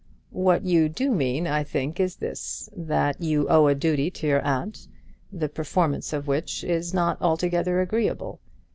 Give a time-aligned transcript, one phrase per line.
[0.33, 4.41] "What you do mean, I think, is this; that you owe a duty to your
[4.43, 4.87] aunt,
[5.31, 8.39] the performance of which is not altogether agreeable.